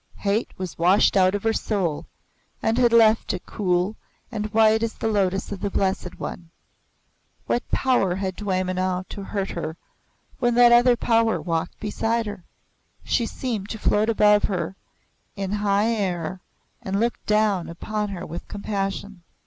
Hate 0.17 0.49
was 0.57 0.79
washed 0.79 1.15
out 1.15 1.35
of 1.35 1.43
her 1.43 1.53
soul 1.53 2.07
and 2.59 2.75
had 2.79 2.91
left 2.91 3.33
it 3.33 3.45
cool 3.45 3.97
and 4.31 4.51
white 4.51 4.81
as 4.81 4.95
the 4.95 5.07
Lotus 5.07 5.51
of 5.51 5.59
the 5.59 5.69
Blessed 5.69 6.19
One. 6.19 6.49
What 7.45 7.69
power 7.69 8.15
had 8.15 8.35
Dwaymenau 8.35 9.07
to 9.09 9.21
hurt 9.21 9.51
her 9.51 9.77
when 10.39 10.55
that 10.55 10.71
other 10.71 10.95
Power 10.95 11.39
walked 11.39 11.79
beside 11.79 12.25
her? 12.25 12.43
She 13.03 13.27
seemed 13.27 13.69
to 13.69 13.77
float 13.77 14.09
above 14.09 14.45
her 14.45 14.75
in 15.35 15.51
high 15.51 15.89
air 15.91 16.41
and 16.81 16.99
look 16.99 17.23
down 17.27 17.69
upon 17.69 18.09
her 18.09 18.25
with 18.25 18.47
compassion. 18.47 19.21